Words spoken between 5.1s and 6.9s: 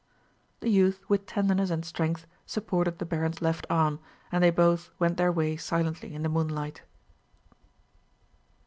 their way silently in the moonlight.